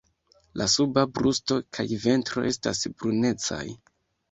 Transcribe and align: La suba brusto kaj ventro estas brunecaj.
La 0.61 0.65
suba 0.75 1.03
brusto 1.19 1.59
kaj 1.79 1.87
ventro 2.07 2.47
estas 2.55 2.83
brunecaj. 2.97 3.63